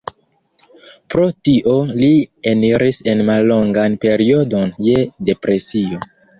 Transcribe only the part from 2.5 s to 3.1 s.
eniris